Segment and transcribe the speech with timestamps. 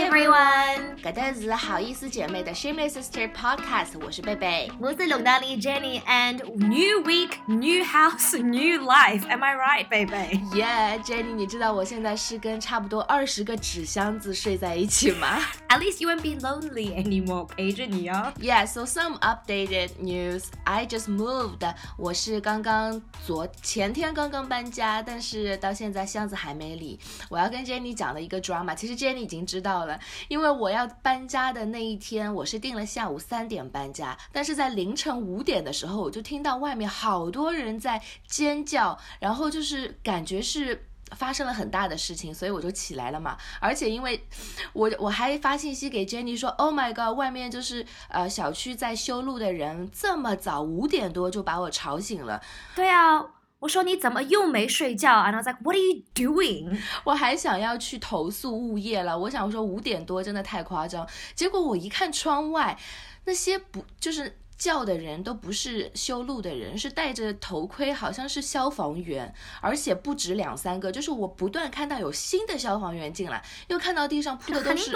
[0.00, 4.69] everyone，搿搭是好意思姐妹的 Shameless Sister Podcast，我是贝贝。
[4.79, 9.25] 我是龙大丽 Jenny and new week, new house, new life.
[9.29, 10.41] Am I right, baby?
[10.53, 15.39] Yeah，Jenny，你知道我现在是跟差不多二十个纸箱子睡在一起吗
[15.69, 17.45] At least you won't be lonely anymore.
[17.45, 18.33] 陪着你哦。
[18.39, 20.45] ？Yeah，so some updated news.
[20.65, 21.73] I just moved.
[21.97, 26.99] 我是刚刚昨前天刚刚搬家，但是到现在箱子还没理。
[27.29, 40.86] 我要跟 Jenny 讲的一个 drama，其实 Jenny 已经知道了，因为我要 搬家的那一天，我是定了下午三点搬家，但是在凌晨五点的时候，我就听到外面好多人在尖叫，然后就是感觉是。
[41.16, 43.36] 发生了很大的事情，所以我就起来了嘛。
[43.58, 44.24] 而且因为
[44.72, 52.40] 我我还发信息给 Jenny 说，Oh my god，外面就是呃小区在修路的人这么早五点多就把我吵醒了。
[52.76, 53.26] 对啊，
[53.60, 56.78] 我说你怎么又没睡觉？And I was like, What are you doing?
[57.04, 61.06] 我还想要去投诉物业了，我想说五点多真的太夸张。
[61.34, 62.78] 结果我一看窗外，
[63.24, 64.36] 那些不就是。
[64.60, 74.90] 叫的人都不是修路的人，是戴着头盔，好像是消防员，而且不止两三个，就是我不断看到有新的消防员进来，又看到地上铺的都是。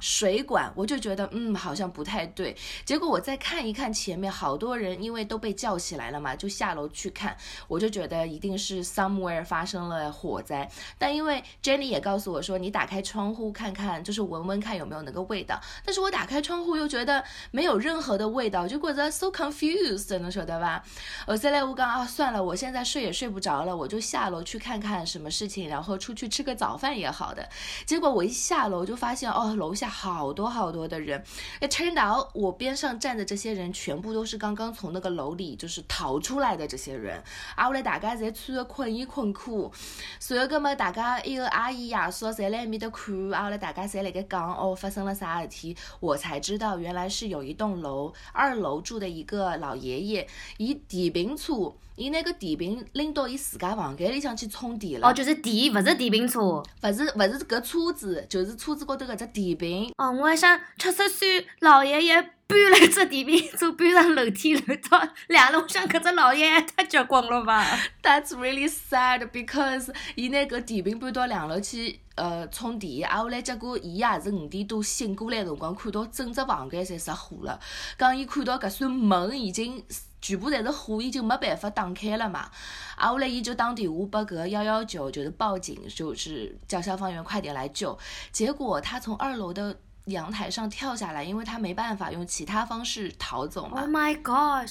[0.00, 2.56] 水管，我就觉得嗯好像不太对。
[2.86, 7.36] 结果我再看一看前面，好多人因为都被叫起来了嘛，就下楼去看，
[7.68, 10.66] 我就觉得一定是 somewhere 发生了火灾。
[10.96, 15.60] 但因为 Jenny 也告诉我说，你打开窗户看看，就是闻闻看有没有那个味道。
[15.84, 20.82] 但是我打开窗户又觉得没有任何的味道，就觉得 so confused，能晓得吧？
[21.26, 27.48] 我现在我讲啊，算了，我现在睡也睡不着了，我就下楼去看看什么事情，然后出去吃个早饭也好的。
[27.84, 31.22] 结果我一下楼就发现，哦，楼下好多好多的人。
[31.60, 37.22] It turned out，我边上站的这些人全部都是刚刚从那个楼里就是逃出来的这些人。
[37.56, 39.72] 啊，后来大家侪穿的困衣困裤，
[40.20, 45.76] 随后搿么大家一个阿姨爷叔侪来面搭看，啊，后来大家侪辣盖讲，哦，发生了啥事体？
[46.00, 55.08] 我才知道原来是有一栋楼二楼住的一个老爷爷，伊电瓶车，伊拿个电瓶拎到伊自家房间里向去充电了。
[55.08, 56.40] 哦，就是电，勿是电瓶车。
[56.40, 59.92] 勿是勿是搿车子，就是车子高头搿只电瓶。
[59.98, 67.64] 哦，我还想七十岁老爷爷搬了只电瓶车搬上楼梯楼到两楼，我想搿只老爷爷太结棍了吧
[68.02, 77.58] ？That's really sad because 伊拿搿电瓶搬到两楼去呃充电，啊后来结果伊也是五点多醒过来辰光，看到整只房间侪着火了，
[77.98, 79.82] 讲伊看到搿扇门已经。
[80.24, 82.48] 全部侪是火，伊就没办法打开了嘛。
[82.94, 87.98] 啊， 后来伊就打电话拨搿个幺幺九，就是报警，就是叫消防员快点来救。
[88.30, 89.76] 结果他从二楼的
[90.06, 93.80] 阳台上跳下来，因为他没办法用其他方式逃走嘛。
[93.80, 94.70] Oh my god！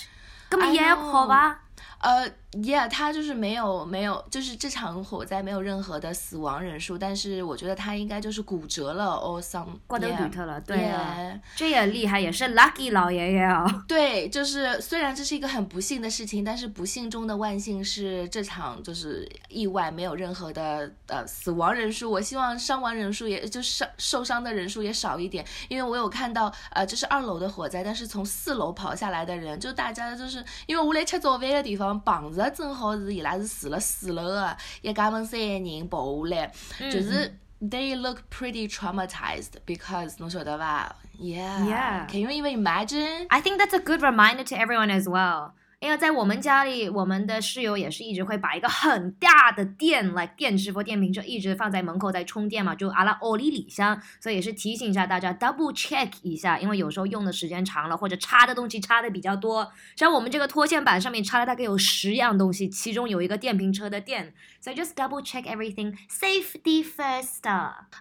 [0.50, 1.62] 咁么 I 也好吧？
[2.00, 13.66] 呃，Yeah，他就是没有没有，就是这场火灾没有任何的死亡人数，但是我觉得他应该就是骨折了，or some 骨头 yeah, 断脱了，对啊这也厉害，也是 lucky 老爷爷哦。
[13.88, 22.10] 对，就是虽然这是一个很不幸的事情，但是不幸中的万幸是这场就是意外没有任何的呃死亡人数。
[22.12, 36.52] 我希望伤亡人数也就伤受伤的人数也少一点，因为我有看到呃这是二楼的火灾，但是从四楼跑下来的人，就大家就是因为我来吃早饭的地方碰着正好是伊拉是住了四楼的，一家门三个人跑下来，
[36.92, 37.34] 就是。
[37.64, 41.64] They look pretty traumatized because 侬晓得伐 Yeah.
[41.64, 45.52] Yeah，Can you even imagine？I think that's a good reminder to everyone as well.
[45.82, 67.42] 因为在我们家里，我们的室友也是一直会把一个很大的电，来电池或电瓶车一直放在门口在充电嘛，就阿拉欧里里香，所以也是提醒一下大家 double check 一下，因为有时候用的时间长了，或者插的东西插的比较多，像我们这个拖线板上面插了大概有十样东西，其中有一个电瓶车的电，所以 just double check everything, safety first.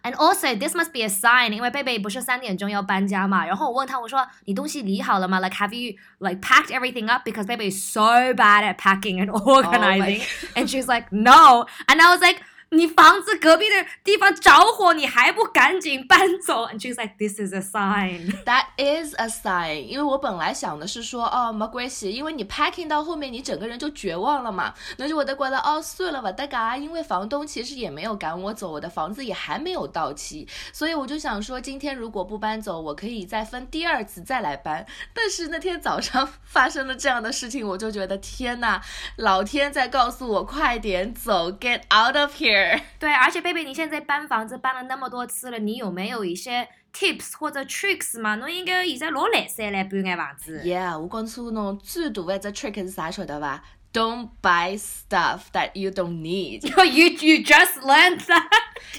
[0.03, 7.27] And also this must be a sign，因为贝贝不是三点钟要搬家嘛，然后我问他我说你东西理好了吗？Like have you like packed everything up?
[7.27, 7.70] Because baby.
[7.71, 10.27] So bad at packing and oh organizing.
[10.57, 11.67] and she's like, no.
[11.89, 12.43] And I was like,
[12.73, 18.33] 你房子隔壁的地方着火，你还不赶紧搬走？And she's like, this is a sign.
[18.47, 24.73] That is a sign，因为我本来想的是说，哦，没关系，因为你 packing 到后面，你整个人就绝望了嘛。
[24.99, 34.87] 那就我得觉得，哦，算了吧，大家，因为房东其实也没有赶我走，我的房子也还没有到期，所以我就想说，今天如果不搬走，我可以再分第二次再来搬。
[35.13, 38.81] 但是那天早上发生了这样的事情，我就觉得天呐，
[39.17, 42.60] 老天在告诉我快点走，get out of here。
[42.99, 48.35] 对，而且贝贝，你现在搬房子搬了那么多次了，你有没有一些 tips 或者 tricks 嘛？
[48.37, 50.63] 侬应该现在老来塞来搬眼房子。
[50.65, 53.63] Yeah，我告诉侬最大的一只 trick 是啥晓得伐
[53.93, 56.67] ？don't buy stuff that you don't need.
[56.85, 58.49] you you just learned that.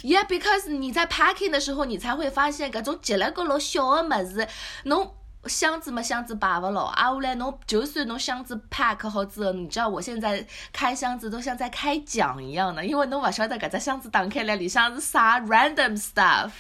[0.02, 4.48] Yeah, because 你在 packing 的时候，你才会发现搿种积了个老小的物事，
[4.84, 5.16] 侬。
[5.46, 16.52] 箱子嘛，箱子摆勿牢，啊，后来侬就算侬箱子 pack 好之后，你知道我现在开箱子都像在开奖一样的，因为侬勿晓得搿只箱子打开来里向是啥 random stuff，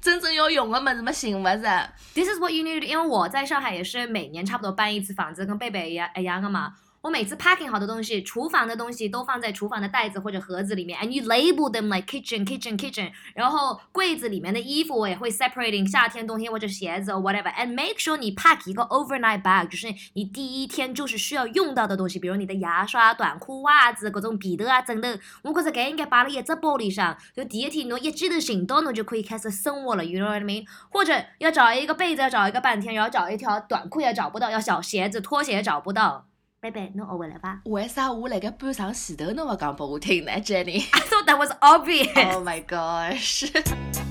[0.00, 1.90] 真正要用的物事嘛，寻勿着。
[2.14, 6.74] This is what you need，因为我在上海也是每年差不多搬一次房子，跟贝贝一样一样的嘛。
[7.06, 13.12] 我每次 packing 好的东西，厨房的东西都放在厨房的袋子或者盒子里面，and you label them like kitchen kitchen kitchen。
[13.32, 25.08] 然后柜子里面的衣服我也会 separating 夏天、冬天或者鞋子 or whatever，and make sure 你 pack 一个 overnight bag，就是你第一天就是需要用到的东西，比如你的牙刷、短裤、袜子、各种被头啊、枕头，
[25.42, 30.64] 我觉着搿应该摆辣一只包里上，就第一天侬一记头寻到，侬就可以开始生活了，you know what I mean？
[30.90, 36.26] 或者要找一个被子要找一个半天，然后找一条短裤也找不到，要小鞋子、拖鞋也找不到。
[36.66, 42.34] 贝贝，侬学会了吧为啥我辣盖半场前头侬勿讲拨我听呢，Jenny？？I thought that was obvious.
[42.34, 44.05] Oh my gosh！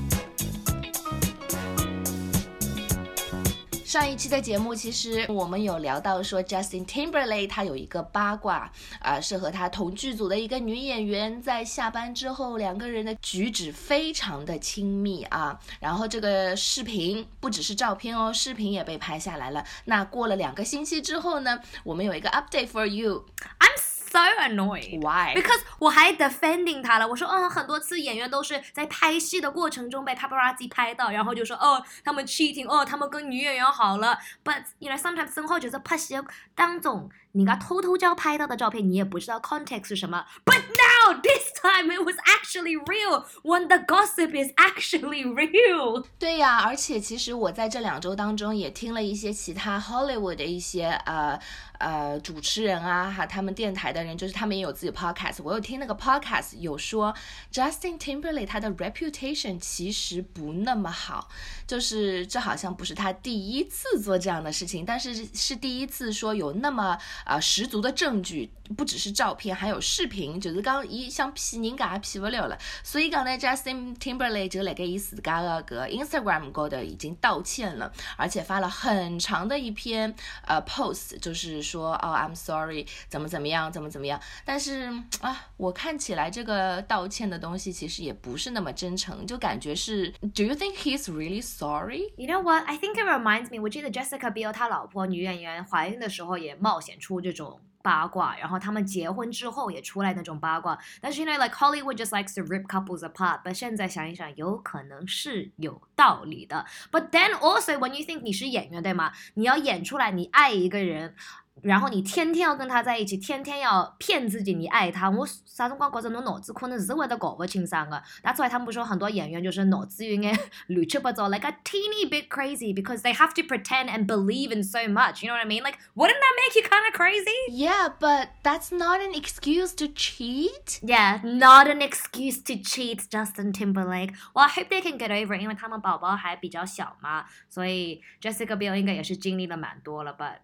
[3.95, 8.69] 上一期的节目，其实我们有聊到说，Justin Timberlake 他有一个八卦，
[9.00, 15.57] 啊、是和他同剧组的一个女演员在下班之后，两个人的举止非常的亲密啊。
[15.80, 19.63] 然后这个视频不只是照片哦，视频也被拍下来了。
[19.86, 23.24] 那过了两个星期之后呢，我们有一个 update for you。
[23.59, 23.94] I'm。
[24.15, 25.01] So annoyed.
[25.01, 34.17] Why？Because 我还 defending 他了，我说，嗯，很多次演员都是在拍戏的过程中被 paparazzi 拍到，然后就说，哦，他们 cheating，哦，他们跟女演员好了。
[34.45, 36.15] But you know sometimes 生活就是拍戏
[36.56, 40.25] 当中，人家偷偷交拍到的照片，你也不知道 context 是什么。
[40.45, 46.05] But now this time it was actually real when the gossip is actually real.
[46.17, 51.37] 对呀，而且其实我在这两周当中也听了一些其他 Hollywood 的一些呃
[51.79, 55.39] 呃主持人啊，哈，他们电台的人，就是他们也有自己 podcast。
[55.43, 57.13] 我有听那个 podcast 有说
[57.51, 61.27] Justin Timberlake 他的 reputation 其实不那么好，
[61.67, 72.57] 就是这好像不是他第一次做这样的事情，但是是第一次说有那么啊十足的证据，不只是照片，还有视频，就是讲伊想骗人家也骗不了了。
[72.83, 80.13] 所以讲呢，Justin Timberlake 就辣盖伊自家的搿 Instagram 高头已经道歉了，而且发了很长的一篇
[80.45, 84.19] 呃 post，就是说哦 I'm sorry，怎么怎么样，怎么怎么样。
[84.44, 84.91] 但是
[85.21, 92.63] 啊，我看起来这个道歉的东西其实也不是那么真诚，就感觉是 Do you think he's really sorry？You know what?
[92.65, 93.62] I think it reminds me.
[93.62, 100.75] 我记得 Jessica Biel 她老婆女演员怀孕的时候也冒险出这种八卦，然后他们结婚之后也出来那种八卦。
[100.99, 103.43] 但是因为 like Hollywood just likes to rip couples apart.
[103.43, 106.65] But 现在想一想，有可能是有道理的。
[106.91, 109.11] But then also when you think 你是演员对吗？
[109.35, 111.15] 你要演出来你爱一个人。
[111.61, 118.03] 然后你天天要跟他在一起，天天要骗自己你爱他，我啥辰光觉着侬脑子可能是会得搞不清桑的。
[118.21, 120.37] That's why 他们不说很多演员就是脑子有眼
[120.67, 125.23] 乱七八糟，like a teeny bit crazy because they have to pretend and believe in so much.
[125.23, 125.63] You know what I mean?
[125.63, 127.31] Like, wouldn't that make you kind of crazy?
[127.49, 130.81] Yeah, but that's not an excuse to cheat.
[130.83, 134.13] Yeah, not an excuse to cheat Justin Timberlake.
[134.35, 140.13] Well, I hope they can get over it，因为他们宝宝还比较小嘛，所以 Jessica Biel 应该也是经历了蛮多了。
[140.13, 140.35] But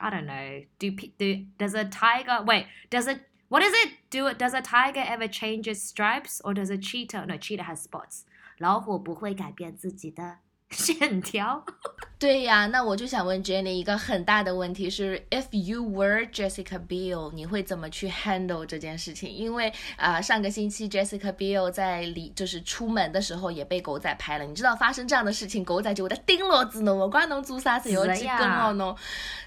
[0.00, 0.62] I don't know.
[0.78, 2.66] Do pe- do does a tiger wait?
[2.90, 3.92] Does it what is it?
[4.10, 7.26] Do it does a tiger ever change its stripes or does a cheetah?
[7.26, 8.24] No, cheetah has spots.
[8.58, 10.38] 老虎不会改变自己的
[10.70, 11.64] 线条。
[12.18, 19.28] 对呀，那我就想问 Jenny 一个很大的问题是，If you were Jessica Biel，你会怎么去 handle 这件事情？
[19.28, 24.44] 因为啊、呃上个星期 Jessica Biel 在离就是出门的时候也被狗仔拍了。
[24.44, 28.96] 你知道发生这样的事情，狗仔就会得盯牢子侬，我管侬做啥事，要去跟牢侬。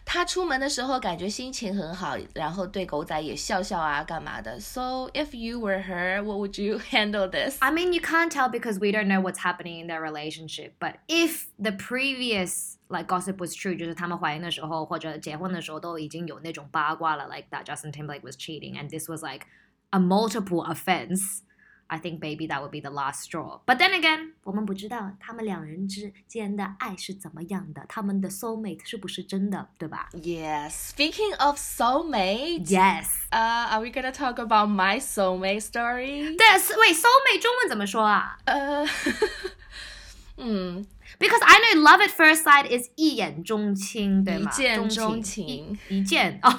[0.04, 4.60] 他出门的时候感觉心情很好，然后对狗仔也笑笑啊，干嘛的？
[4.60, 7.58] So if you were her, what would you handle this?
[7.62, 10.74] I mean, you can't tell because we don't know what's happening in their relationship.
[10.78, 19.10] But if the previous like gossip was true，就是他们怀孕的时候或者结婚的时候都已经有那种八卦了，like that Justin Timberlake was cheating and this
[19.10, 19.46] was like
[19.92, 21.42] a multiple offense.
[21.88, 23.62] I think maybe that would be the last straw.
[23.68, 30.72] But then again，我们不知道他们两人之间的爱是怎么样的，他们的 soul mate 是不是真的，对吧 Yes.
[30.72, 33.06] Speaking of soulmate, ？Yes.
[33.32, 36.36] uh, are we gonna talk about my soulmate story?
[36.36, 38.36] 对，是喂，soul mate 中文怎么说啊？
[38.46, 38.84] 呃，
[40.40, 40.86] 嗯，
[41.18, 44.52] Because I know love at first sight is 一眼钟情，对吗？
[44.52, 46.58] 一见钟钟情一一见哦，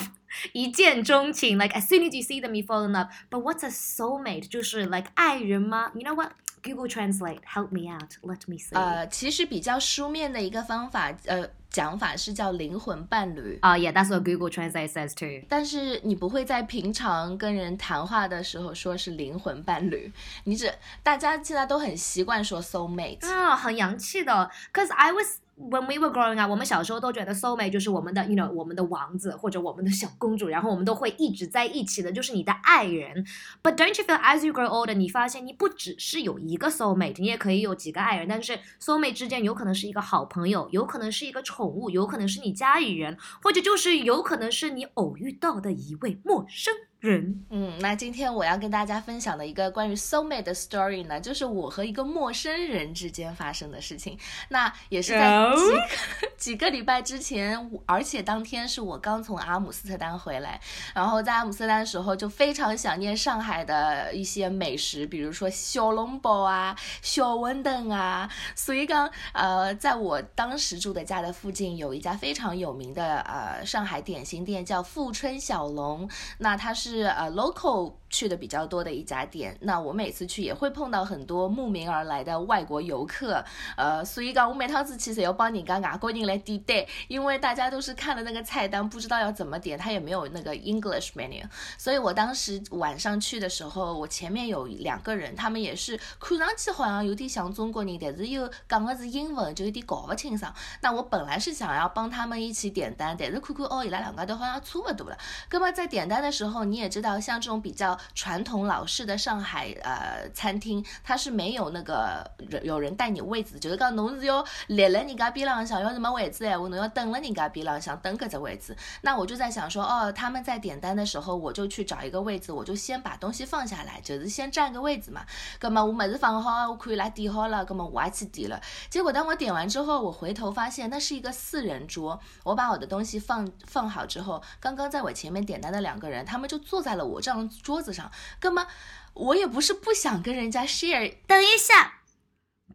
[0.53, 1.59] 一见钟情。
[1.59, 3.09] Like as soon as you see them, you fall in love.
[3.31, 4.49] But what's a soulmate？
[4.49, 5.91] 就是 like 爱人吗？
[5.95, 6.33] You know what？
[6.63, 8.15] Google Translate help me out.
[8.23, 8.75] Let me see.
[8.75, 13.57] 呃，其实比较书面的一个方法，呃，讲法是叫灵魂伴侣。
[13.63, 15.47] 啊、y e a h that's what Google Translate says too.
[15.49, 23.25] 但是你不会在平常跟人谈话的时候说是灵魂伴侣，你只大家现在都很习惯说 soul mate。
[23.33, 24.51] 啊，很洋气的。
[24.73, 25.39] Cause I was
[25.70, 33.26] when we were growing up，我们小时候都觉得 soulmate 就是我们的，you know，我们的王子或者我们的小公主，然后我们都会一直在一起的，就是你的爱人。
[33.62, 47.46] But don't you feel as you grow older，你发现你不只是有一个 soulmate，你也可以有几个爱人，但是 soulmate 之间有可能是一个好朋友，有可能是一个宠物，有可能是你家里人，或者就是有可能是你偶遇到的一位陌生人。
[47.50, 54.18] 嗯，那今天我要跟大家分享的一个关于 soulmate 的 story 呢，就是我和一个陌生人之间发生的事情。
[54.50, 55.88] 那也是在几个、
[56.38, 60.62] 几个礼拜之前，而且当天是我刚从阿姆斯特丹回来，
[60.94, 68.30] 然后在阿姆斯特丹的时候就非常想念上海的一些美食，比如说小笼包啊、小馄饨啊。
[68.56, 76.08] 所以刚呃，在我当时住的家的附近有一家非常有名的呃上海点心店，叫富春小笼。
[76.38, 79.58] 那它是是呃 local 去的比较多的一家店。
[79.62, 83.42] 那我每次去也会碰到很多慕名而来的外国游客，
[83.78, 91.42] 呃，所以讲我每趟子其实要帮人家外国人来点单，因为大家都是看了那个菜单，不知道要怎么点，他也没有那个 English menu。
[91.78, 100.54] 所以我当时晚上去的时候，我前面有两个人，他们也是看上去好像有点像中国人，但是又讲的是英文，就有点搞不清桑。
[100.82, 105.18] 那我本来是想要帮他们一起点单，但是看看哦，伊拉两个都好像差不多了。
[105.50, 112.30] 那么在点单的时候，你也知道，像这种比较传统老式的上海呃餐厅，它是没有那个
[112.64, 118.76] 有人带你位置，就是讲侬是要立了人家边浪向，要什么位置哎，我侬要等了人家边浪向等搿只位置。
[119.02, 125.26] 那我就在想说，哦，他们在点单的时候，我就去找一个位置，我就先把东西放下来，就是先占个位置嘛。
[125.60, 128.60] 葛么我么子放好，我看伊拉点好了，葛么我也去点了。
[128.90, 138.10] 结果当我点完之后，我回头发现那是一个四人桌，我把我的东西放放好之后，刚刚在我前面点单的两个人，他们就坐在了我这张桌子上。
[138.40, 138.66] 哥们
[139.14, 141.96] 我也不是不想跟人家 share，等一下，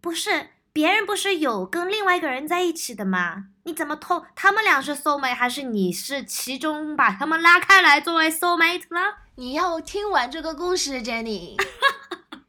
[0.02, 3.46] 不是别人不是有跟另外一个人在一起的吗？
[3.64, 4.26] 你怎么偷？
[4.34, 9.14] 他们俩是 soulmate，还是你是其中把他们拉开来作为 soulmate 呢？
[9.36, 11.56] 你要听完这个故事，Jenny。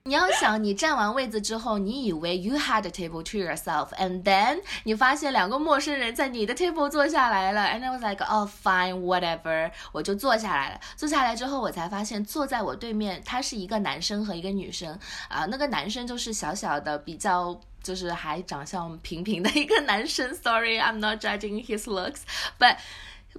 [0.08, 8.50] 你要想，你占完位子之后，你以为 you had a table to yourself，and then 你发现两个陌生人在你的 table 坐下来了，and I was like, oh
[8.50, 10.80] fine, whatever，我就坐下来了。
[10.96, 14.98] 坐下来之后，我才发现坐在我对面，他是一个男生和一个女生
[15.28, 17.60] 啊、那个男生就是小小的，比较。
[17.84, 22.22] 就是还长相平平的一个男生，Sorry, I'm not judging his looks,
[22.60, 22.76] but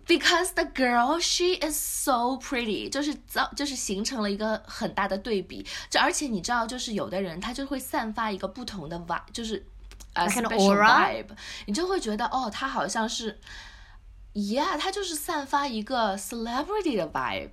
[0.07, 5.67] because the girl she is so pretty，就是造就是形成了一个很大的对比。
[5.91, 9.67] 这而且你知道，就是有的人他就会散发一个不同的 vibe，就是
[10.13, 11.29] 呃 special vibe，
[11.67, 13.39] 你就会觉得哦，他好像是
[14.35, 17.51] ，yeah，他就是散发一个 celebrity 的 vibe，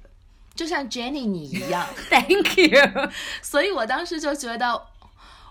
[0.54, 1.88] 就像 Jenny 你一样。
[2.10, 3.12] Thank you。
[3.42, 4.88] 所以我当时就觉得。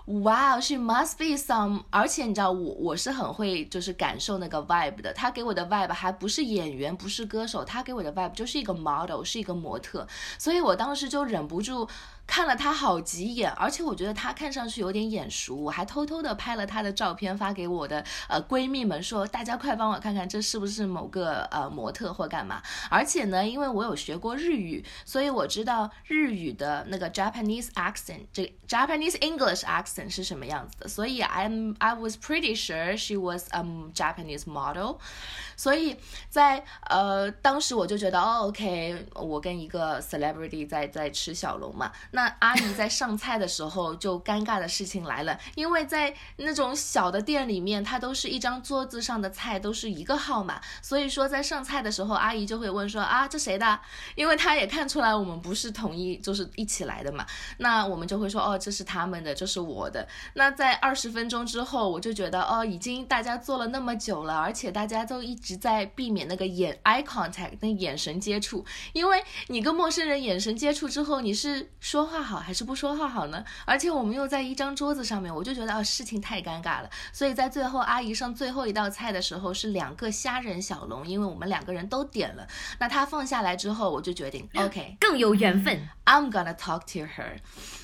[0.07, 10.07] Wow, she must be some，而且你知道我我是很会就是感受那个 vibe 的，他给我的 vibe 还不是演员，不是歌手，他给我的 vibe 就是一个 model，是一个模特，
[10.37, 11.87] 所以我当时就忍不住
[12.27, 30.05] 看了他好几眼，而且我觉得他看上去有点眼熟，我还偷偷的拍了他的照片发给我的呃闺蜜们说，大家快帮我看看这是不是某个呃模特或干嘛，而且呢，因为我有学过日语，所以我知道日语的那个 Japanese accent，这 Japanese English accent。
[30.15, 33.61] 是什么样子的，所以 I'm I was pretty sure she was a
[33.93, 34.97] Japanese model，
[35.57, 35.97] 所以
[36.29, 53.79] 在呃当时我就觉得哦 OK，我跟一个 celebrity 在在吃小龙嘛，那阿姨在上菜的时候就尴尬的事情来了，因为在那种小的店里面，它都是一张桌子上的菜都是一个号码，所以说在上菜的时候，阿姨就会问说啊这谁的？
[54.15, 57.25] 因为她也看出来我们不是统一就是一起来的嘛，
[57.59, 59.89] 那我们就会说哦这是他们的，这是我。
[59.89, 73.43] 的那在二十分钟之后，我就觉得哦，已经大家坐了那么久了，而且大家都一直在避免那个眼 eye contact 那眼神接触，因为你跟陌生人眼神接触之后，你是说话好还是不说话好呢？
[73.65, 76.89] 而且我们又在一张桌子上面，我就觉得哦，事情太尴尬了。
[77.11, 82.47] 所以在最后阿姨上最后一道菜的时候是两个虾仁小笼，因为我们两个人都点了。
[82.79, 85.87] 那她放下来之后，我就决定 OK，更有缘分。
[86.05, 87.37] I'm gonna talk to her。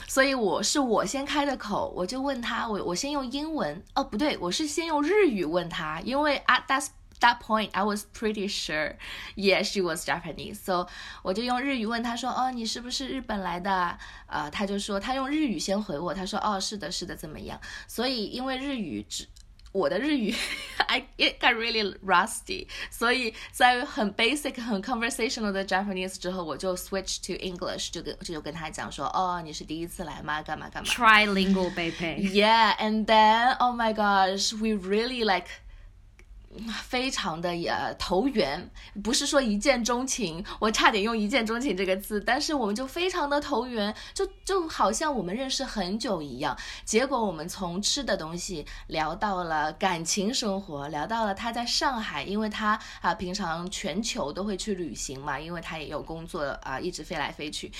[0.07, 6.87] 所以我是我先开的口，我就问他，我我先用英文，哦不对，我是先用日语问他，因为啊，that's
[7.20, 8.96] that point I was pretty sure,
[9.36, 10.58] yeah, she was Japanese.
[10.62, 10.86] So
[11.22, 13.98] 我就用日语问他说，哦，你是不是日本来的？
[14.26, 17.58] 呃，他就说他用日语先回我，他说，哦，是的，是的，怎么样？
[17.88, 19.26] 所以因为日语只
[19.72, 20.34] 我的日语，
[20.86, 30.42] I it got really rusty，所以在很 basic 很 conversational 的 Japanese 之后，我就 switch to English，就跟就跟他讲说，哦，你是第一次来吗？
[30.42, 30.90] 干嘛干嘛？
[30.90, 35.48] Trilingual baby。Yeah，and then oh my gosh，we really like。
[36.83, 38.69] 非常的也投缘，
[39.03, 46.57] 不是说一见钟情，我差点用一见钟情这个字，但是我们就非常的投缘，就就好像我们认识很久一样。
[46.83, 57.71] 结果我们从吃的东西聊到了感情生活，聊到了他在上海，因为他啊平常全球都会去旅行嘛，因为他也有工作啊，一直飞来飞去。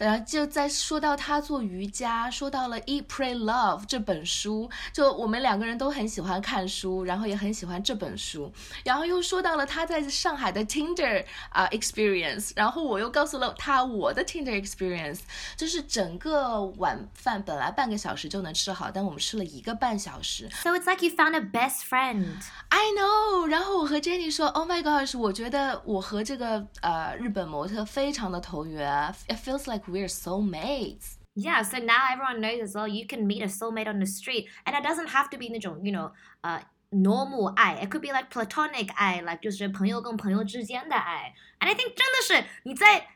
[0.00, 8.50] 然后就在说到他做瑜伽，说到了《Eat Pray Love》这本书，就我们两个人都很喜欢看书，然后也很喜欢这本书，
[8.82, 15.18] 然后又说到了他在上海的 Tinder 啊 experience，然后我又告诉了他我的 Tinder experience，
[15.54, 20.48] 就是整个晚饭本来半个小时就能吃好，但我们吃了一个半小时。
[20.62, 22.24] So it's like you found a best friend.
[22.70, 23.46] I know.
[23.46, 31.17] 然后我和 Jenny 说，Oh my gosh，我觉得我和这个呃日本模特非常的投缘，It feels like we're soulmates.
[31.35, 32.87] Yeah, so now everyone knows as well.
[32.87, 35.81] You can meet a soulmate on the street, and it doesn't have to be 那种
[35.83, 36.11] you know
[36.43, 36.61] uh
[36.91, 41.33] normal 爱，it could be like platonic 爱，like 就是朋友跟朋友之间的爱。
[41.59, 43.07] And I think 真的是你在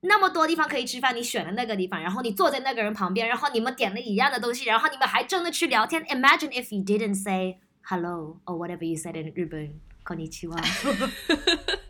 [0.00, 6.02] 那么多地方可以吃饭，你选了那个地方，然后你坐在那个人旁边，然后你们点了一样的东西，然后你们还真的去聊天。
[6.06, 10.60] Imagine if you didn't say hello or whatever you said in 日本，こんにちは。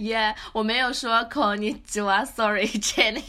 [0.00, 3.22] Yeah，我没有说 Sorry, Jenny.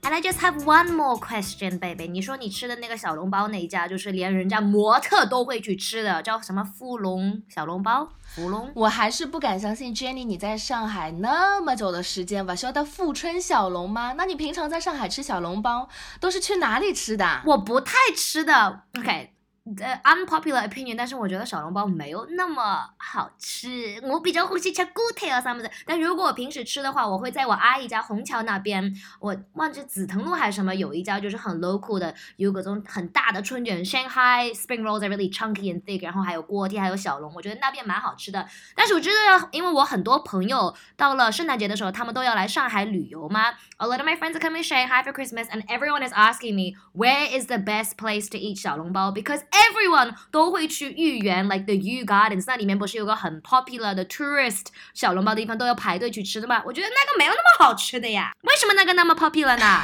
[0.00, 2.08] And I just have one more question, baby.
[2.08, 8.08] 你说你吃的那个小笼包那一家，就是连人家模特都会去吃的，叫什么富隆小笼包？
[8.22, 8.72] 芙蓉？
[8.74, 14.14] 我还是不敢相信，Jenny，你在上海那么久的时间吧，晓得富春小笼吗？
[14.16, 17.42] 那你平常在上海吃小笼包都是去哪里吃的？
[17.44, 18.84] 我不太吃的。
[18.98, 19.35] OK。
[19.80, 24.00] 呃，unpopular opinion，但是我觉得小笼包没有那么好吃。
[24.04, 25.68] 我比较欢喜吃骨头啊什么的。
[25.84, 38.46] 但如果我平时吃的话，我会在我阿姨家虹桥那边，我忘记紫藤路还是什么，有一家就是很 local 的，有各种很大的春卷，Shanghai spring rolls are really chunky and thick，然后还有锅贴，还有小笼，我觉得那边蛮好吃的。
[38.76, 43.50] 但是我知道，因为我很多朋友到了圣诞节的时候，他们都要来上海旅游嘛。
[43.78, 46.76] A lot of my friends are coming to Shanghai for Christmas, and everyone is asking me
[46.94, 49.40] where is the best place to eat 小笼包 because
[49.70, 56.62] everyone 都会去豫园，like the Yu Gardens，那里面不是有个很 popular 的 tourist 小笼包的地方，都要排队去吃的吗？
[56.64, 59.82] 我觉得那个没有那么好吃的呀，为什么那个那么 popular 呢？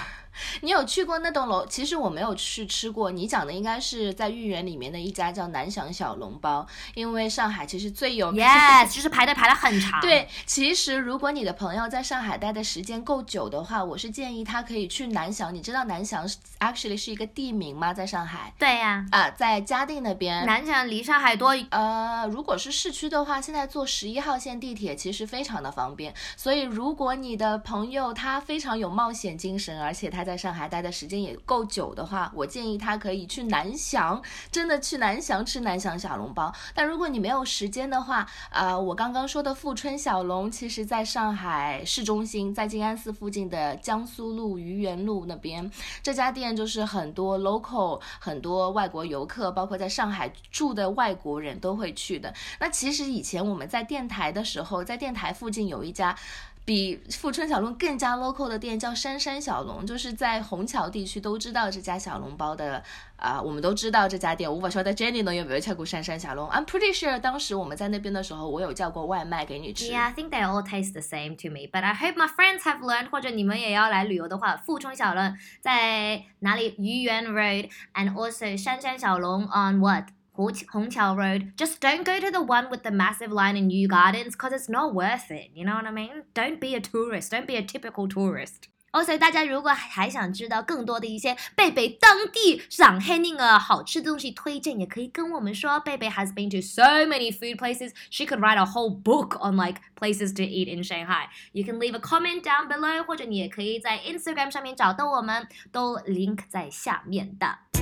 [0.60, 1.66] 你有去过那栋楼？
[1.66, 3.10] 其实我没有去吃过。
[3.10, 10.00] 你讲的应该是在豫园里面的一家叫南翔小笼包，因为上海其实最有名，yes，就是排队排了很长。
[10.00, 15.54] 对，其实如果你的朋友在上海待的时间够久的话，我是建议他可以去南翔。
[15.54, 16.26] 你知道南翔
[16.60, 17.92] actually 是一个地名吗？
[17.92, 18.52] 在上海？
[18.58, 19.04] 对呀。
[19.10, 20.46] 啊，在嘉定那边。
[20.46, 21.54] 南翔离上海多？
[21.70, 26.14] 呃，如果是市区的话，现在坐十一号线地铁其实非常的方便。
[26.36, 36.52] 所以如果你的朋友他非常有冒险精神，而且他在上海待的时间也够久的话，我建议他可以去南翔，真的去南翔吃南翔小笼包。
[36.74, 45.70] 但如果你没有时间的话，呃，我刚刚说的富春小笼，其实在上海市中心，在静安寺附近的江苏路愚园路那边，
[46.02, 52.32] 这家店就是很多 local 很多外国游客，包括在上海住的外国人都会去的。
[52.61, 56.16] 那其实以前我们在电台的时候，在电台附近有一家。
[56.64, 62.83] 比富春小龙更加 local 的店叫山山小龙，就是在虹桥地区都知道这家小笼包的
[63.16, 64.48] 啊，我们都知道这家店。
[64.48, 69.87] 我不晓得 Jenny 呢有没有吃过山山小龙？I'm pretty sure 当时我们在那边的时候，我有叫过外卖给你吃。
[69.87, 72.79] Yeah, I think they all taste the same to me, but I hope my friends have
[72.81, 73.11] learned.
[73.11, 76.77] 或者你们也要来旅游的话，富春小龙在哪里？
[76.79, 80.05] 愚园 Road and also 山山小龙 on what?
[80.36, 84.36] Hongqiao Road, just don't go to the one with the massive line in New Gardens
[84.36, 85.49] because it's not worth it.
[85.55, 86.25] You know what I mean?
[86.36, 87.31] Don't be a tourist.
[87.31, 88.69] Don't be a typical tourist.
[88.91, 95.79] Also，大家如果还想知道更多的一些贝贝当地上海那个好吃的东西推荐，也可以跟我们说。
[95.81, 99.81] 贝贝 has been to so many food places, she could write a whole book on like
[99.99, 101.27] places to eat in Shanghai.
[101.51, 107.80] You can leave a comment down below，或者你也可以在 Instagram 上面找到我们，都 link 在下面的。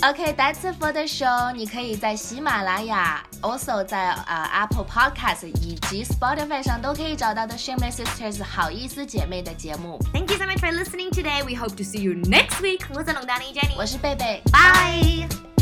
[0.00, 1.52] OK，that's、it for the show。
[1.52, 9.98] 你可以在喜马拉雅，also 在啊、Apple Podcast 以及 Spotify 上都可以找到的 Shameless Sisters 好意思姐妹的节目。
[10.12, 11.42] Thank you so much for listening today.
[11.44, 12.82] We hope to see you next week.
[12.94, 15.57] 我是龙丹妮 Jenny，我是贝贝，Bye.